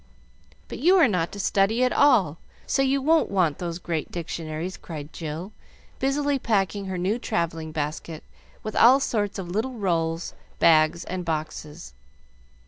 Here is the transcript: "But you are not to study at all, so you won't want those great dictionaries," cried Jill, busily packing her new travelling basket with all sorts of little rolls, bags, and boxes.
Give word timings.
"But 0.67 0.79
you 0.79 0.97
are 0.97 1.07
not 1.07 1.31
to 1.33 1.39
study 1.39 1.83
at 1.83 1.93
all, 1.93 2.39
so 2.65 2.81
you 2.81 2.99
won't 3.03 3.29
want 3.29 3.59
those 3.59 3.77
great 3.77 4.11
dictionaries," 4.11 4.75
cried 4.75 5.13
Jill, 5.13 5.51
busily 5.99 6.39
packing 6.39 6.85
her 6.85 6.97
new 6.97 7.19
travelling 7.19 7.71
basket 7.71 8.23
with 8.63 8.75
all 8.75 8.99
sorts 8.99 9.37
of 9.37 9.49
little 9.51 9.73
rolls, 9.77 10.33
bags, 10.57 11.03
and 11.03 11.23
boxes. 11.23 11.93